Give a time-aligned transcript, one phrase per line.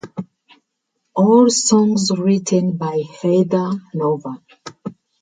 [1.13, 4.41] All songs written by Heather Nova.